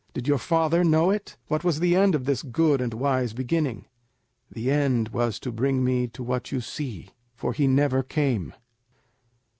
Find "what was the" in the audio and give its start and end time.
1.45-1.95